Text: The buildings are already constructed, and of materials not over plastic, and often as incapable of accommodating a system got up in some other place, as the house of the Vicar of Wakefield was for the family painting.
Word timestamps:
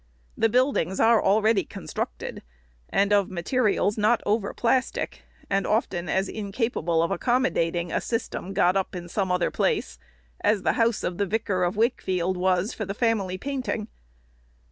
The 0.35 0.49
buildings 0.49 0.99
are 0.99 1.21
already 1.23 1.63
constructed, 1.63 2.41
and 2.89 3.13
of 3.13 3.29
materials 3.29 3.99
not 3.99 4.19
over 4.25 4.51
plastic, 4.51 5.21
and 5.47 5.67
often 5.67 6.09
as 6.09 6.27
incapable 6.27 7.03
of 7.03 7.11
accommodating 7.11 7.91
a 7.91 8.01
system 8.01 8.51
got 8.53 8.75
up 8.75 8.95
in 8.95 9.07
some 9.07 9.31
other 9.31 9.51
place, 9.51 9.99
as 10.43 10.63
the 10.63 10.73
house 10.73 11.03
of 11.03 11.19
the 11.19 11.27
Vicar 11.27 11.63
of 11.63 11.77
Wakefield 11.77 12.35
was 12.35 12.73
for 12.73 12.83
the 12.85 12.95
family 12.95 13.37
painting. 13.37 13.89